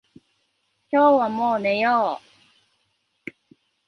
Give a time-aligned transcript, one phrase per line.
[0.91, 2.19] 今日はもう寝よ
[3.27, 3.31] う。